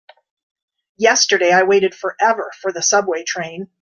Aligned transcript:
Yesterday 0.97 1.51
I 1.51 1.61
waited 1.61 1.93
forever 1.93 2.51
for 2.59 2.71
the 2.71 2.81
subway 2.81 3.23
train. 3.23 3.67